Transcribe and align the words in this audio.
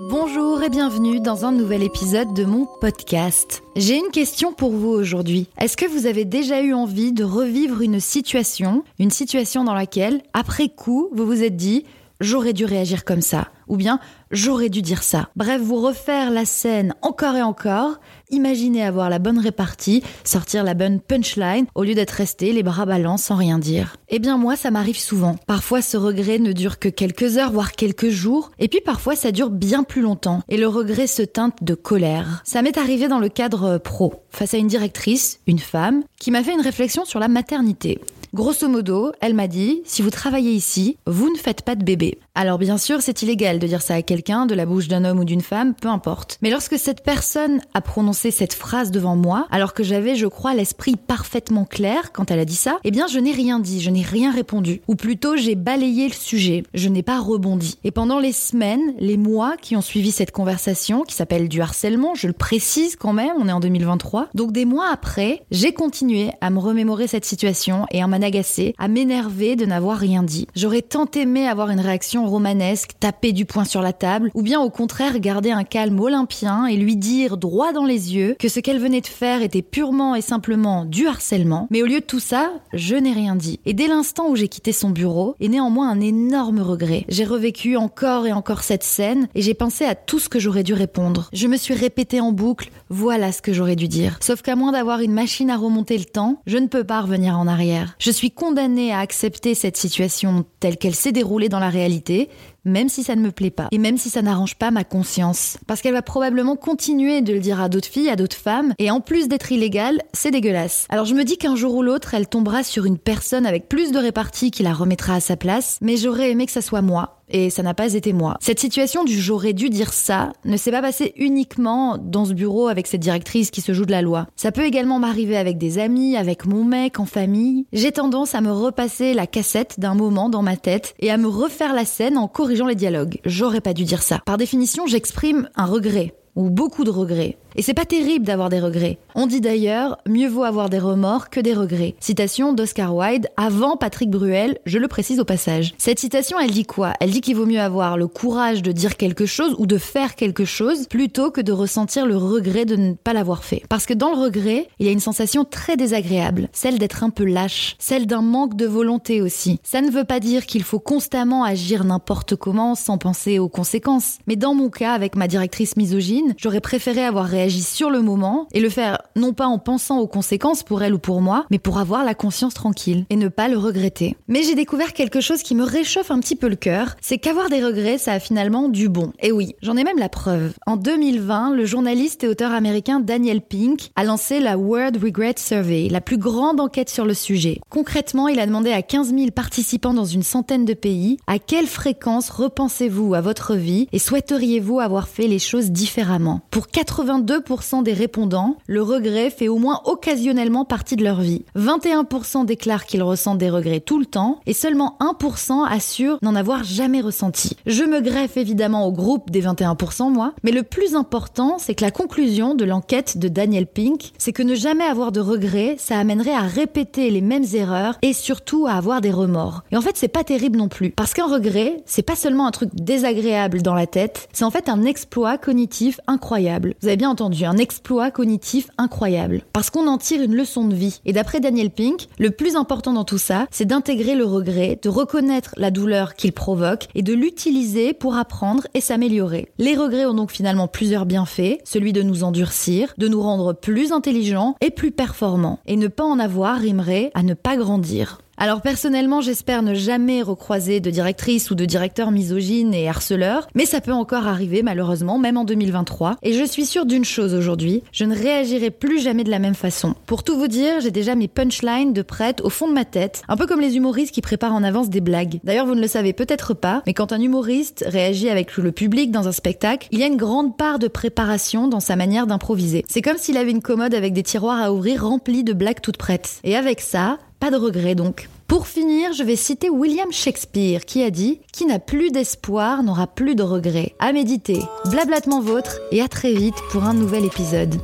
Bonjour 0.00 0.60
et 0.64 0.70
bienvenue 0.70 1.20
dans 1.20 1.44
un 1.44 1.52
nouvel 1.52 1.84
épisode 1.84 2.34
de 2.34 2.44
mon 2.44 2.66
podcast. 2.80 3.62
J'ai 3.76 3.96
une 3.96 4.10
question 4.10 4.52
pour 4.52 4.72
vous 4.72 4.88
aujourd'hui. 4.88 5.48
Est-ce 5.60 5.76
que 5.76 5.86
vous 5.86 6.06
avez 6.06 6.24
déjà 6.24 6.62
eu 6.62 6.74
envie 6.74 7.12
de 7.12 7.22
revivre 7.22 7.80
une 7.80 8.00
situation, 8.00 8.82
une 8.98 9.12
situation 9.12 9.62
dans 9.62 9.72
laquelle, 9.72 10.22
après 10.32 10.68
coup, 10.68 11.10
vous 11.12 11.24
vous 11.24 11.44
êtes 11.44 11.56
dit 11.56 11.84
j'aurais 12.20 12.52
dû 12.52 12.64
réagir 12.64 13.04
comme 13.04 13.20
ça? 13.20 13.48
Ou 13.68 13.76
bien 13.76 14.00
j'aurais 14.30 14.68
dû 14.68 14.82
dire 14.82 15.02
ça. 15.02 15.28
Bref, 15.36 15.60
vous 15.60 15.80
refaire 15.80 16.30
la 16.30 16.44
scène 16.44 16.94
encore 17.02 17.36
et 17.36 17.42
encore, 17.42 18.00
imaginez 18.30 18.84
avoir 18.84 19.10
la 19.10 19.18
bonne 19.18 19.38
répartie, 19.38 20.02
sortir 20.24 20.64
la 20.64 20.74
bonne 20.74 21.00
punchline 21.00 21.66
au 21.74 21.84
lieu 21.84 21.94
d'être 21.94 22.10
resté 22.10 22.52
les 22.52 22.62
bras 22.62 22.86
ballants 22.86 23.16
sans 23.16 23.36
rien 23.36 23.58
dire. 23.58 23.96
Eh 24.08 24.18
bien 24.18 24.36
moi, 24.36 24.56
ça 24.56 24.70
m'arrive 24.70 24.98
souvent. 24.98 25.36
Parfois 25.46 25.82
ce 25.82 25.96
regret 25.96 26.38
ne 26.38 26.52
dure 26.52 26.78
que 26.78 26.88
quelques 26.88 27.38
heures, 27.38 27.52
voire 27.52 27.72
quelques 27.72 28.10
jours, 28.10 28.50
et 28.58 28.68
puis 28.68 28.80
parfois 28.80 29.16
ça 29.16 29.32
dure 29.32 29.50
bien 29.50 29.82
plus 29.82 30.02
longtemps, 30.02 30.42
et 30.48 30.56
le 30.56 30.68
regret 30.68 31.06
se 31.06 31.22
teinte 31.22 31.62
de 31.62 31.74
colère. 31.74 32.42
Ça 32.44 32.62
m'est 32.62 32.78
arrivé 32.78 33.08
dans 33.08 33.18
le 33.18 33.28
cadre 33.28 33.78
pro, 33.78 34.14
face 34.30 34.54
à 34.54 34.58
une 34.58 34.68
directrice, 34.68 35.40
une 35.46 35.58
femme, 35.58 36.02
qui 36.18 36.30
m'a 36.30 36.42
fait 36.42 36.54
une 36.54 36.60
réflexion 36.60 37.04
sur 37.04 37.20
la 37.20 37.28
maternité. 37.28 38.00
Grosso 38.34 38.66
modo, 38.66 39.12
elle 39.20 39.34
m'a 39.34 39.46
dit, 39.46 39.82
si 39.84 40.02
vous 40.02 40.10
travaillez 40.10 40.50
ici, 40.50 40.98
vous 41.06 41.30
ne 41.32 41.38
faites 41.38 41.62
pas 41.62 41.76
de 41.76 41.84
bébé. 41.84 42.18
Alors 42.34 42.58
bien 42.58 42.78
sûr, 42.78 43.00
c'est 43.00 43.22
illégal 43.22 43.53
de 43.58 43.66
dire 43.66 43.82
ça 43.82 43.94
à 43.94 44.02
quelqu'un, 44.02 44.46
de 44.46 44.54
la 44.54 44.66
bouche 44.66 44.88
d'un 44.88 45.04
homme 45.04 45.20
ou 45.20 45.24
d'une 45.24 45.40
femme, 45.40 45.74
peu 45.74 45.88
importe. 45.88 46.38
Mais 46.42 46.50
lorsque 46.50 46.78
cette 46.78 47.02
personne 47.02 47.60
a 47.74 47.80
prononcé 47.80 48.30
cette 48.30 48.54
phrase 48.54 48.90
devant 48.90 49.16
moi, 49.16 49.46
alors 49.50 49.74
que 49.74 49.82
j'avais, 49.82 50.16
je 50.16 50.26
crois, 50.26 50.54
l'esprit 50.54 50.96
parfaitement 50.96 51.64
clair 51.64 52.12
quand 52.12 52.30
elle 52.30 52.40
a 52.40 52.44
dit 52.44 52.56
ça, 52.56 52.78
eh 52.84 52.90
bien 52.90 53.06
je 53.06 53.18
n'ai 53.18 53.32
rien 53.32 53.60
dit, 53.60 53.80
je 53.80 53.90
n'ai 53.90 54.02
rien 54.02 54.32
répondu. 54.32 54.80
Ou 54.88 54.94
plutôt, 54.94 55.36
j'ai 55.36 55.54
balayé 55.54 56.08
le 56.08 56.14
sujet, 56.14 56.64
je 56.74 56.88
n'ai 56.88 57.02
pas 57.02 57.20
rebondi. 57.20 57.78
Et 57.84 57.90
pendant 57.90 58.18
les 58.18 58.32
semaines, 58.32 58.94
les 58.98 59.16
mois 59.16 59.56
qui 59.60 59.76
ont 59.76 59.80
suivi 59.80 60.10
cette 60.10 60.32
conversation, 60.32 61.02
qui 61.02 61.14
s'appelle 61.14 61.48
du 61.48 61.60
harcèlement, 61.60 62.14
je 62.14 62.26
le 62.26 62.32
précise 62.32 62.96
quand 62.96 63.12
même, 63.12 63.32
on 63.38 63.48
est 63.48 63.52
en 63.52 63.60
2023, 63.60 64.28
donc 64.34 64.52
des 64.52 64.64
mois 64.64 64.88
après, 64.92 65.42
j'ai 65.50 65.72
continué 65.72 66.30
à 66.40 66.50
me 66.50 66.58
remémorer 66.58 67.06
cette 67.06 67.24
situation 67.24 67.86
et 67.90 68.02
à 68.02 68.06
m'en 68.06 68.16
agacer, 68.16 68.74
à 68.78 68.88
m'énerver 68.88 69.56
de 69.56 69.66
n'avoir 69.66 69.98
rien 69.98 70.22
dit. 70.22 70.46
J'aurais 70.54 70.82
tant 70.82 71.06
aimé 71.14 71.46
avoir 71.46 71.70
une 71.70 71.80
réaction 71.80 72.26
romanesque, 72.26 72.92
taper 73.00 73.32
du 73.32 73.43
poing 73.44 73.64
sur 73.64 73.82
la 73.82 73.92
table, 73.92 74.30
ou 74.34 74.42
bien 74.42 74.60
au 74.60 74.70
contraire 74.70 75.18
garder 75.18 75.50
un 75.50 75.64
calme 75.64 76.00
olympien 76.00 76.66
et 76.66 76.76
lui 76.76 76.96
dire 76.96 77.36
droit 77.36 77.72
dans 77.72 77.84
les 77.84 78.14
yeux 78.14 78.36
que 78.38 78.48
ce 78.48 78.60
qu'elle 78.60 78.78
venait 78.78 79.00
de 79.00 79.06
faire 79.06 79.42
était 79.42 79.62
purement 79.62 80.14
et 80.14 80.20
simplement 80.20 80.84
du 80.84 81.06
harcèlement. 81.06 81.68
Mais 81.70 81.82
au 81.82 81.86
lieu 81.86 82.00
de 82.00 82.04
tout 82.04 82.20
ça, 82.20 82.52
je 82.72 82.96
n'ai 82.96 83.12
rien 83.12 83.36
dit. 83.36 83.60
Et 83.66 83.74
dès 83.74 83.88
l'instant 83.88 84.28
où 84.28 84.36
j'ai 84.36 84.48
quitté 84.48 84.72
son 84.72 84.90
bureau, 84.90 85.36
est 85.40 85.48
néanmoins 85.48 85.90
un 85.90 86.00
énorme 86.00 86.60
regret. 86.60 87.04
J'ai 87.08 87.24
revécu 87.24 87.76
encore 87.76 88.26
et 88.26 88.32
encore 88.32 88.62
cette 88.62 88.82
scène 88.82 89.28
et 89.34 89.42
j'ai 89.42 89.54
pensé 89.54 89.84
à 89.84 89.94
tout 89.94 90.18
ce 90.18 90.28
que 90.28 90.38
j'aurais 90.38 90.62
dû 90.62 90.74
répondre. 90.74 91.28
Je 91.32 91.46
me 91.46 91.56
suis 91.56 91.74
répété 91.74 92.20
en 92.20 92.32
boucle, 92.32 92.70
voilà 92.88 93.32
ce 93.32 93.42
que 93.42 93.52
j'aurais 93.52 93.76
dû 93.76 93.88
dire. 93.88 94.18
Sauf 94.20 94.42
qu'à 94.42 94.56
moins 94.56 94.72
d'avoir 94.72 95.00
une 95.00 95.12
machine 95.12 95.50
à 95.50 95.56
remonter 95.56 95.98
le 95.98 96.04
temps, 96.04 96.40
je 96.46 96.58
ne 96.58 96.66
peux 96.66 96.84
pas 96.84 97.00
revenir 97.00 97.38
en 97.38 97.46
arrière. 97.46 97.96
Je 97.98 98.10
suis 98.10 98.30
condamnée 98.30 98.92
à 98.92 99.00
accepter 99.00 99.54
cette 99.54 99.76
situation 99.76 100.44
telle 100.60 100.76
qu'elle 100.76 100.94
s'est 100.94 101.12
déroulée 101.12 101.48
dans 101.48 101.58
la 101.58 101.70
réalité 101.70 102.28
même 102.64 102.88
si 102.88 103.02
ça 103.02 103.16
ne 103.16 103.22
me 103.22 103.30
plaît 103.30 103.50
pas, 103.50 103.68
et 103.70 103.78
même 103.78 103.98
si 103.98 104.10
ça 104.10 104.22
n'arrange 104.22 104.56
pas 104.56 104.70
ma 104.70 104.84
conscience. 104.84 105.58
Parce 105.66 105.82
qu'elle 105.82 105.92
va 105.92 106.02
probablement 106.02 106.56
continuer 106.56 107.20
de 107.20 107.32
le 107.32 107.40
dire 107.40 107.60
à 107.60 107.68
d'autres 107.68 107.88
filles, 107.88 108.10
à 108.10 108.16
d'autres 108.16 108.36
femmes, 108.36 108.74
et 108.78 108.90
en 108.90 109.00
plus 109.00 109.28
d'être 109.28 109.52
illégale, 109.52 110.02
c'est 110.12 110.30
dégueulasse. 110.30 110.86
Alors 110.88 111.04
je 111.04 111.14
me 111.14 111.24
dis 111.24 111.38
qu'un 111.38 111.56
jour 111.56 111.74
ou 111.74 111.82
l'autre, 111.82 112.14
elle 112.14 112.28
tombera 112.28 112.62
sur 112.62 112.84
une 112.84 112.98
personne 112.98 113.46
avec 113.46 113.68
plus 113.68 113.92
de 113.92 113.98
répartie 113.98 114.50
qui 114.50 114.62
la 114.62 114.72
remettra 114.72 115.14
à 115.14 115.20
sa 115.20 115.36
place, 115.36 115.78
mais 115.80 115.96
j'aurais 115.96 116.30
aimé 116.30 116.46
que 116.46 116.52
ça 116.52 116.62
soit 116.62 116.82
moi, 116.82 117.22
et 117.28 117.50
ça 117.50 117.62
n'a 117.62 117.74
pas 117.74 117.94
été 117.94 118.12
moi. 118.12 118.36
Cette 118.40 118.60
situation 118.60 119.04
du 119.04 119.18
j'aurais 119.18 119.52
dû 119.52 119.70
dire 119.70 119.92
ça 119.92 120.32
ne 120.44 120.56
s'est 120.56 120.70
pas 120.70 120.82
passée 120.82 121.12
uniquement 121.16 121.98
dans 121.98 122.24
ce 122.24 122.32
bureau 122.32 122.68
avec 122.68 122.86
cette 122.86 123.00
directrice 123.00 123.50
qui 123.50 123.60
se 123.60 123.72
joue 123.72 123.86
de 123.86 123.90
la 123.90 124.02
loi. 124.02 124.26
Ça 124.36 124.52
peut 124.52 124.64
également 124.64 124.98
m'arriver 124.98 125.36
avec 125.36 125.58
des 125.58 125.78
amis, 125.78 126.16
avec 126.16 126.46
mon 126.46 126.64
mec, 126.64 127.00
en 127.00 127.06
famille. 127.06 127.66
J'ai 127.72 127.92
tendance 127.92 128.34
à 128.34 128.40
me 128.40 128.52
repasser 128.52 129.14
la 129.14 129.26
cassette 129.26 129.80
d'un 129.80 129.94
moment 129.94 130.28
dans 130.28 130.42
ma 130.42 130.56
tête 130.56 130.94
et 131.00 131.10
à 131.10 131.16
me 131.16 131.28
refaire 131.28 131.74
la 131.74 131.84
scène 131.84 132.18
en 132.18 132.28
corrigeant 132.28 132.66
les 132.66 132.74
dialogues. 132.74 133.18
J'aurais 133.24 133.60
pas 133.60 133.74
dû 133.74 133.84
dire 133.84 134.02
ça. 134.02 134.20
Par 134.26 134.38
définition, 134.38 134.86
j'exprime 134.86 135.48
un 135.56 135.66
regret 135.66 136.14
ou 136.36 136.50
beaucoup 136.50 136.84
de 136.84 136.90
regrets. 136.90 137.36
Et 137.56 137.62
c'est 137.62 137.74
pas 137.74 137.84
terrible 137.84 138.24
d'avoir 138.24 138.48
des 138.48 138.58
regrets. 138.58 138.98
On 139.14 139.28
dit 139.28 139.40
d'ailleurs, 139.40 139.98
mieux 140.08 140.28
vaut 140.28 140.42
avoir 140.42 140.70
des 140.70 140.80
remords 140.80 141.30
que 141.30 141.38
des 141.38 141.54
regrets. 141.54 141.94
Citation 142.00 142.52
d'Oscar 142.52 142.96
Wilde 142.96 143.28
avant 143.36 143.76
Patrick 143.76 144.10
Bruel, 144.10 144.58
je 144.66 144.78
le 144.78 144.88
précise 144.88 145.20
au 145.20 145.24
passage. 145.24 145.72
Cette 145.78 146.00
citation, 146.00 146.40
elle 146.40 146.50
dit 146.50 146.64
quoi? 146.64 146.94
Elle 146.98 147.12
dit 147.12 147.20
qu'il 147.20 147.36
vaut 147.36 147.46
mieux 147.46 147.60
avoir 147.60 147.96
le 147.96 148.08
courage 148.08 148.60
de 148.62 148.72
dire 148.72 148.96
quelque 148.96 149.24
chose 149.24 149.54
ou 149.58 149.66
de 149.66 149.78
faire 149.78 150.16
quelque 150.16 150.44
chose 150.44 150.88
plutôt 150.88 151.30
que 151.30 151.40
de 151.40 151.52
ressentir 151.52 152.06
le 152.06 152.16
regret 152.16 152.64
de 152.64 152.74
ne 152.74 152.94
pas 152.94 153.12
l'avoir 153.12 153.44
fait. 153.44 153.62
Parce 153.68 153.86
que 153.86 153.94
dans 153.94 154.10
le 154.10 154.20
regret, 154.20 154.68
il 154.80 154.86
y 154.86 154.88
a 154.88 154.92
une 154.92 154.98
sensation 154.98 155.44
très 155.44 155.76
désagréable, 155.76 156.48
celle 156.52 156.80
d'être 156.80 157.04
un 157.04 157.10
peu 157.10 157.24
lâche, 157.24 157.76
celle 157.78 158.08
d'un 158.08 158.22
manque 158.22 158.56
de 158.56 158.66
volonté 158.66 159.22
aussi. 159.22 159.60
Ça 159.62 159.80
ne 159.80 159.90
veut 159.90 160.04
pas 160.04 160.18
dire 160.18 160.46
qu'il 160.46 160.64
faut 160.64 160.80
constamment 160.80 161.44
agir 161.44 161.84
n'importe 161.84 162.34
comment 162.34 162.74
sans 162.74 162.98
penser 162.98 163.38
aux 163.38 163.48
conséquences. 163.48 164.18
Mais 164.26 164.34
dans 164.34 164.54
mon 164.54 164.70
cas, 164.70 164.92
avec 164.92 165.14
ma 165.14 165.28
directrice 165.28 165.76
misogyne, 165.76 166.34
j'aurais 166.36 166.60
préféré 166.60 167.04
avoir 167.04 167.26
réagi 167.26 167.43
agit 167.44 167.62
sur 167.62 167.90
le 167.90 168.00
moment 168.00 168.48
et 168.52 168.60
le 168.60 168.68
faire 168.68 168.98
non 169.16 169.32
pas 169.32 169.46
en 169.46 169.58
pensant 169.58 169.98
aux 169.98 170.06
conséquences 170.06 170.62
pour 170.62 170.82
elle 170.82 170.94
ou 170.94 170.98
pour 170.98 171.20
moi, 171.20 171.44
mais 171.50 171.58
pour 171.58 171.78
avoir 171.78 172.04
la 172.04 172.14
conscience 172.14 172.54
tranquille 172.54 173.04
et 173.10 173.16
ne 173.16 173.28
pas 173.28 173.48
le 173.48 173.58
regretter. 173.58 174.16
Mais 174.28 174.42
j'ai 174.42 174.54
découvert 174.54 174.92
quelque 174.92 175.20
chose 175.20 175.42
qui 175.42 175.54
me 175.54 175.62
réchauffe 175.62 176.10
un 176.10 176.20
petit 176.20 176.36
peu 176.36 176.48
le 176.48 176.56
cœur, 176.56 176.96
c'est 177.00 177.18
qu'avoir 177.18 177.50
des 177.50 177.64
regrets, 177.64 177.98
ça 177.98 178.12
a 178.12 178.18
finalement 178.18 178.68
du 178.68 178.88
bon. 178.88 179.12
Et 179.20 179.30
oui, 179.30 179.54
j'en 179.62 179.76
ai 179.76 179.84
même 179.84 179.98
la 179.98 180.08
preuve. 180.08 180.54
En 180.66 180.76
2020, 180.76 181.54
le 181.54 181.64
journaliste 181.64 182.24
et 182.24 182.28
auteur 182.28 182.52
américain 182.52 183.00
Daniel 183.00 183.40
Pink 183.40 183.90
a 183.96 184.04
lancé 184.04 184.40
la 184.40 184.56
World 184.56 185.02
Regret 185.02 185.34
Survey, 185.38 185.88
la 185.90 186.00
plus 186.00 186.18
grande 186.18 186.60
enquête 186.60 186.88
sur 186.88 187.04
le 187.04 187.14
sujet. 187.14 187.60
Concrètement, 187.68 188.28
il 188.28 188.40
a 188.40 188.46
demandé 188.46 188.72
à 188.72 188.82
15 188.82 189.14
000 189.14 189.30
participants 189.30 189.94
dans 189.94 190.04
une 190.04 190.22
centaine 190.22 190.64
de 190.64 190.74
pays 190.74 191.18
à 191.26 191.38
quelle 191.38 191.66
fréquence 191.66 192.30
repensez-vous 192.30 193.14
à 193.14 193.20
votre 193.20 193.54
vie 193.54 193.88
et 193.92 193.98
souhaiteriez-vous 193.98 194.80
avoir 194.80 195.08
fait 195.08 195.28
les 195.28 195.38
choses 195.38 195.70
différemment? 195.70 196.40
Pour 196.50 196.68
82 196.68 197.33
2% 197.34 197.82
des 197.82 197.92
répondants, 197.92 198.56
le 198.66 198.82
regret 198.82 199.30
fait 199.30 199.48
au 199.48 199.58
moins 199.58 199.80
occasionnellement 199.86 200.64
partie 200.64 200.94
de 200.94 201.02
leur 201.02 201.20
vie. 201.20 201.44
21% 201.56 202.44
déclarent 202.44 202.86
qu'ils 202.86 203.02
ressentent 203.02 203.38
des 203.38 203.50
regrets 203.50 203.80
tout 203.80 203.98
le 203.98 204.06
temps 204.06 204.40
et 204.46 204.52
seulement 204.52 204.96
1% 205.00 205.66
assurent 205.68 206.18
n'en 206.22 206.36
avoir 206.36 206.62
jamais 206.62 207.00
ressenti. 207.00 207.56
Je 207.66 207.82
me 207.82 208.00
greffe 208.00 208.36
évidemment 208.36 208.86
au 208.86 208.92
groupe 208.92 209.30
des 209.30 209.42
21% 209.42 210.12
moi, 210.12 210.32
mais 210.44 210.52
le 210.52 210.62
plus 210.62 210.94
important, 210.94 211.56
c'est 211.58 211.74
que 211.74 211.84
la 211.84 211.90
conclusion 211.90 212.54
de 212.54 212.64
l'enquête 212.64 213.18
de 213.18 213.28
Daniel 213.28 213.66
Pink, 213.66 214.12
c'est 214.18 214.32
que 214.32 214.42
ne 214.42 214.54
jamais 214.54 214.84
avoir 214.84 215.10
de 215.10 215.20
regrets, 215.20 215.74
ça 215.78 215.98
amènerait 215.98 216.34
à 216.34 216.42
répéter 216.42 217.10
les 217.10 217.20
mêmes 217.20 217.46
erreurs 217.54 217.98
et 218.02 218.12
surtout 218.12 218.66
à 218.68 218.72
avoir 218.74 219.00
des 219.00 219.10
remords. 219.10 219.64
Et 219.72 219.76
en 219.76 219.80
fait, 219.80 219.96
c'est 219.96 220.08
pas 220.08 220.24
terrible 220.24 220.58
non 220.58 220.68
plus 220.68 220.90
parce 220.90 221.14
qu'un 221.14 221.26
regret, 221.26 221.82
c'est 221.84 222.02
pas 222.02 222.16
seulement 222.16 222.46
un 222.46 222.52
truc 222.52 222.70
désagréable 222.74 223.62
dans 223.62 223.74
la 223.74 223.86
tête, 223.86 224.28
c'est 224.32 224.44
en 224.44 224.50
fait 224.50 224.68
un 224.68 224.84
exploit 224.84 225.36
cognitif 225.36 225.98
incroyable. 226.06 226.74
Vous 226.80 226.88
avez 226.88 226.96
bien 226.96 227.10
un 227.44 227.56
exploit 227.56 228.10
cognitif 228.10 228.68
incroyable. 228.78 229.42
Parce 229.52 229.70
qu'on 229.70 229.86
en 229.86 229.98
tire 229.98 230.22
une 230.22 230.34
leçon 230.34 230.66
de 230.66 230.74
vie. 230.74 231.00
Et 231.04 231.12
d'après 231.12 231.40
Daniel 231.40 231.70
Pink, 231.70 232.08
le 232.18 232.30
plus 232.30 232.56
important 232.56 232.92
dans 232.92 233.04
tout 233.04 233.18
ça, 233.18 233.46
c'est 233.50 233.64
d'intégrer 233.64 234.14
le 234.14 234.24
regret, 234.24 234.78
de 234.82 234.88
reconnaître 234.88 235.54
la 235.56 235.70
douleur 235.70 236.14
qu'il 236.14 236.32
provoque 236.32 236.88
et 236.94 237.02
de 237.02 237.12
l'utiliser 237.12 237.92
pour 237.92 238.16
apprendre 238.16 238.66
et 238.74 238.80
s'améliorer. 238.80 239.48
Les 239.58 239.76
regrets 239.76 240.06
ont 240.06 240.14
donc 240.14 240.30
finalement 240.30 240.68
plusieurs 240.68 241.06
bienfaits, 241.06 241.58
celui 241.64 241.92
de 241.92 242.02
nous 242.02 242.24
endurcir, 242.24 242.94
de 242.98 243.08
nous 243.08 243.22
rendre 243.22 243.52
plus 243.52 243.92
intelligents 243.92 244.56
et 244.60 244.70
plus 244.70 244.90
performants. 244.90 245.58
Et 245.66 245.76
ne 245.76 245.88
pas 245.88 246.04
en 246.04 246.18
avoir 246.18 246.58
rimerait 246.58 247.10
à 247.14 247.22
ne 247.22 247.34
pas 247.34 247.56
grandir. 247.56 248.18
Alors 248.44 248.60
personnellement, 248.60 249.22
j'espère 249.22 249.62
ne 249.62 249.72
jamais 249.72 250.20
recroiser 250.20 250.78
de 250.78 250.90
directrice 250.90 251.50
ou 251.50 251.54
de 251.54 251.64
directeur 251.64 252.10
misogyne 252.10 252.74
et 252.74 252.90
harceleur, 252.90 253.48
mais 253.54 253.64
ça 253.64 253.80
peut 253.80 253.90
encore 253.90 254.26
arriver 254.26 254.62
malheureusement, 254.62 255.18
même 255.18 255.38
en 255.38 255.44
2023. 255.44 256.18
Et 256.22 256.34
je 256.34 256.44
suis 256.44 256.66
sûre 256.66 256.84
d'une 256.84 257.06
chose 257.06 257.32
aujourd'hui, 257.32 257.82
je 257.90 258.04
ne 258.04 258.14
réagirai 258.14 258.70
plus 258.70 259.00
jamais 259.00 259.24
de 259.24 259.30
la 259.30 259.38
même 259.38 259.54
façon. 259.54 259.94
Pour 260.04 260.24
tout 260.24 260.36
vous 260.36 260.46
dire, 260.46 260.82
j'ai 260.82 260.90
déjà 260.90 261.14
mes 261.14 261.26
punchlines 261.26 261.94
de 261.94 262.02
prête 262.02 262.42
au 262.42 262.50
fond 262.50 262.68
de 262.68 262.74
ma 262.74 262.84
tête, 262.84 263.22
un 263.28 263.38
peu 263.38 263.46
comme 263.46 263.62
les 263.62 263.78
humoristes 263.78 264.12
qui 264.12 264.20
préparent 264.20 264.52
en 264.52 264.62
avance 264.62 264.90
des 264.90 265.00
blagues. 265.00 265.40
D'ailleurs, 265.42 265.64
vous 265.64 265.74
ne 265.74 265.80
le 265.80 265.88
savez 265.88 266.12
peut-être 266.12 266.52
pas, 266.52 266.82
mais 266.86 266.92
quand 266.92 267.14
un 267.14 267.22
humoriste 267.22 267.82
réagit 267.88 268.28
avec 268.28 268.58
le 268.58 268.72
public 268.72 269.10
dans 269.10 269.26
un 269.26 269.32
spectacle, 269.32 269.88
il 269.90 270.00
y 270.00 270.02
a 270.02 270.06
une 270.06 270.18
grande 270.18 270.58
part 270.58 270.78
de 270.78 270.88
préparation 270.88 271.66
dans 271.66 271.80
sa 271.80 271.96
manière 271.96 272.26
d'improviser. 272.26 272.84
C'est 272.90 273.00
comme 273.00 273.16
s'il 273.16 273.38
avait 273.38 273.52
une 273.52 273.62
commode 273.62 273.94
avec 273.94 274.12
des 274.12 274.22
tiroirs 274.22 274.62
à 274.62 274.70
ouvrir 274.70 275.02
remplis 275.02 275.44
de 275.44 275.54
blagues 275.54 275.80
toutes 275.80 275.96
prêtes. 275.96 276.40
Et 276.44 276.56
avec 276.56 276.82
ça, 276.82 277.16
pas 277.40 277.50
de 277.50 277.56
regret 277.56 277.94
donc. 277.94 278.28
Pour 278.54 278.68
finir, 278.68 279.12
je 279.12 279.24
vais 279.24 279.34
citer 279.34 279.68
William 279.68 280.12
Shakespeare 280.12 280.84
qui 280.84 281.02
a 281.02 281.10
dit 281.10 281.40
Qui 281.52 281.66
n'a 281.66 281.80
plus 281.80 282.12
d'espoir 282.12 282.84
n'aura 282.84 283.08
plus 283.08 283.34
de 283.34 283.42
regrets. 283.42 283.96
À 283.98 284.12
méditer, 284.12 284.60
blablatement 284.92 285.40
vôtre 285.40 285.80
et 285.90 286.00
à 286.00 286.06
très 286.06 286.32
vite 286.32 286.54
pour 286.70 286.84
un 286.84 286.94
nouvel 286.94 287.24
épisode. 287.24 287.74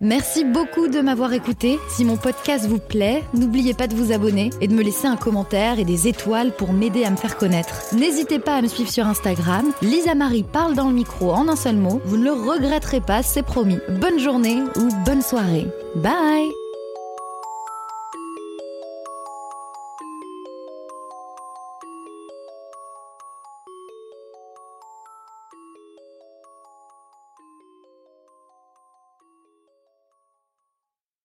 Merci 0.00 0.44
beaucoup 0.44 0.86
de 0.86 1.00
m'avoir 1.00 1.32
écouté. 1.32 1.78
Si 1.88 2.04
mon 2.04 2.16
podcast 2.16 2.66
vous 2.66 2.78
plaît, 2.78 3.24
n'oubliez 3.34 3.74
pas 3.74 3.88
de 3.88 3.94
vous 3.94 4.12
abonner 4.12 4.50
et 4.60 4.68
de 4.68 4.74
me 4.74 4.82
laisser 4.82 5.06
un 5.06 5.16
commentaire 5.16 5.80
et 5.80 5.84
des 5.84 6.06
étoiles 6.06 6.52
pour 6.52 6.72
m'aider 6.72 7.04
à 7.04 7.10
me 7.10 7.16
faire 7.16 7.36
connaître. 7.36 7.74
N'hésitez 7.92 8.38
pas 8.38 8.56
à 8.56 8.62
me 8.62 8.68
suivre 8.68 8.90
sur 8.90 9.06
Instagram. 9.06 9.72
Lisa 9.82 10.14
Marie 10.14 10.44
parle 10.44 10.74
dans 10.74 10.88
le 10.88 10.94
micro 10.94 11.32
en 11.32 11.48
un 11.48 11.56
seul 11.56 11.76
mot. 11.76 12.00
Vous 12.04 12.16
ne 12.16 12.24
le 12.24 12.32
regretterez 12.32 13.00
pas, 13.00 13.22
c'est 13.22 13.42
promis. 13.42 13.78
Bonne 14.00 14.20
journée 14.20 14.62
ou 14.76 14.88
bonne 15.04 15.22
soirée. 15.22 15.66
Bye 15.96 16.67